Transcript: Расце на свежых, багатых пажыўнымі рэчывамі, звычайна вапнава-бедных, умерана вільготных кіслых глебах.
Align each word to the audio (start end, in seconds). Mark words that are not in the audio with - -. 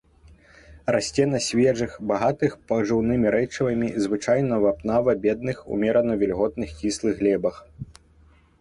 Расце 0.93 1.25
на 1.33 1.41
свежых, 1.47 1.91
багатых 2.11 2.55
пажыўнымі 2.71 3.27
рэчывамі, 3.37 3.87
звычайна 4.07 4.59
вапнава-бедных, 4.65 5.57
умерана 5.77 6.13
вільготных 6.23 6.69
кіслых 6.81 7.13
глебах. 7.25 7.55